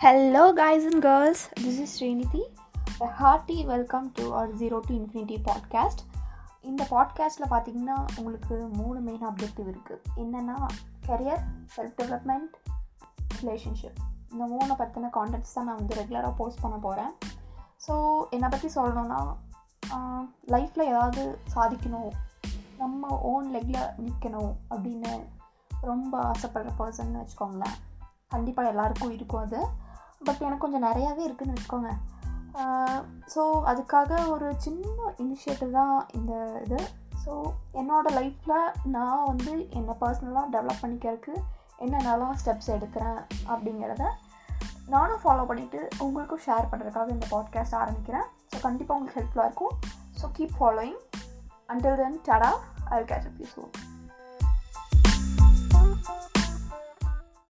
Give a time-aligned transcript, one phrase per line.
[0.00, 1.40] Hello, guys and girls.
[1.56, 2.42] This is Srinidhi.
[3.00, 5.98] A hearty welcome to our Zero to Infinity podcast.
[6.62, 10.56] இந்த பாட்காஸ்ட்டில் பார்த்தீங்கன்னா உங்களுக்கு மூணு main objective இருக்குது என்னென்னா
[11.06, 11.42] கெரியர்
[11.74, 12.54] செல்ஃப் டெவலப்மெண்ட்
[13.40, 13.98] ரிலேஷன்ஷிப்
[14.32, 17.12] இந்த மூணை பற்றின கான்டென்ட்ஸ் தான் நான் வந்து ரெகுலராக போஸ்ட் பண்ண போகிறேன்
[17.86, 17.96] ஸோ
[18.30, 19.20] என்னை பற்றி சொல்லணும்னா
[20.46, 21.24] லைஃப்பில் ஏதாவது
[21.56, 22.10] சாதிக்கணும்
[22.78, 25.12] நம்ம ஓன் லெக்கில் நிற்கணும் அப்படின்னு
[25.82, 27.78] ரொம்ப ஆசைப்படுற பர்சன் வச்சுக்கோங்களேன்
[28.28, 29.60] கண்டிப்பாக எல்லாருக்கும் இருக்கும் அது
[30.26, 31.90] பட் எனக்கு கொஞ்சம் நிறையாவே இருக்குதுன்னு வச்சுக்கோங்க.
[33.34, 36.32] ஸோ அதுக்காக ஒரு சின்ன இனிஷியேட்டிவ் தான் இந்த
[36.64, 36.78] இது.
[37.24, 37.32] ஸோ
[37.80, 38.58] என்னோடய லைஃப்பில்
[38.96, 41.34] நான் வந்து என்னை பர்சனலாக டெவலப் பண்ணிக்கிறதுக்கு
[41.84, 43.20] என்னென்னலாம் ஸ்டெப்ஸ் எடுக்கிறேன்
[43.52, 44.04] அப்படிங்கிறத
[44.94, 48.26] நானும் ஃபாலோ பண்ணிவிட்டு உங்களுக்கும் ஷேர் பண்ணுறதுக்காக இந்த பாட்காஸ்ட் ஆரம்பிக்கிறேன்.
[48.50, 49.74] ஸோ கண்டிப்பாக உங்களுக்கு ஹெல்ப்ஃபுல்லாக இருக்கும்.
[50.20, 51.00] So keep following
[51.72, 52.52] until then tata
[52.96, 53.72] I catch up you soon